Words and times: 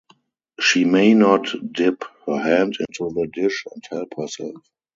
She 0.59 0.83
may 0.83 1.13
not 1.13 1.47
dip 1.73 2.03
her 2.25 2.39
hand 2.39 2.75
into 2.79 3.13
the 3.13 3.27
dish 3.31 3.65
and 3.71 3.83
help 3.91 4.15
herself. 4.17 4.55